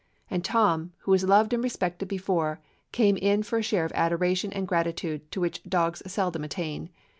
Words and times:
And 0.31 0.43
Tom, 0.43 0.93
who 1.01 1.11
was 1.11 1.25
loved 1.25 1.53
and 1.53 1.63
respected 1.63 2.07
be 2.07 2.17
fore, 2.17 2.59
came 2.91 3.17
in 3.17 3.43
for 3.43 3.59
a 3.59 3.61
share 3.61 3.85
of 3.85 3.91
adoration 3.93 4.51
and 4.51 4.67
gratitude 4.67 5.31
to 5.31 5.39
which 5.39 5.61
dogs 5.63 6.01
seldom 6.11 6.43
attain. 6.43 6.89